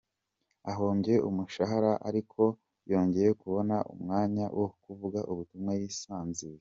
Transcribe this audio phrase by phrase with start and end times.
[0.71, 2.41] Ahombye umushahara ariko
[2.91, 6.59] yongeye kubona umwanya wo kuvuga ubutumwa yisanzuye.